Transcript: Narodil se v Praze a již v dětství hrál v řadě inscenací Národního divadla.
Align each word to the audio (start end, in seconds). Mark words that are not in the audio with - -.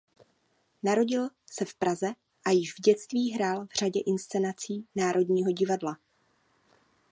Narodil 0.83 1.29
se 1.51 1.65
v 1.65 1.73
Praze 1.75 2.13
a 2.45 2.49
již 2.51 2.73
v 2.77 2.81
dětství 2.81 3.31
hrál 3.31 3.65
v 3.65 3.73
řadě 3.73 3.99
inscenací 4.05 4.85
Národního 4.95 5.51
divadla. 5.51 5.97